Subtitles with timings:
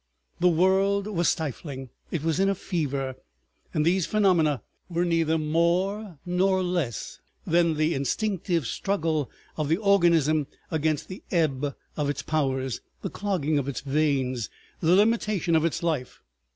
[0.39, 3.13] The world was stifling; it was in a fever,
[3.71, 10.47] and these phenomena were neither more nor less than the instinctive struggle of the organism
[10.71, 15.83] against the ebb of its powers, the clogging of its veins, the limitation of its
[15.83, 16.23] life.